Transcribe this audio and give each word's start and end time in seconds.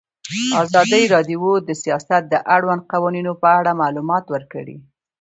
ازادي 0.63 1.01
راډیو 1.13 1.43
د 1.67 1.69
سیاست 1.83 2.21
د 2.27 2.35
اړونده 2.55 2.87
قوانینو 2.91 3.33
په 3.41 3.47
اړه 3.59 3.79
معلومات 3.81 4.25
ورکړي. 4.29 4.77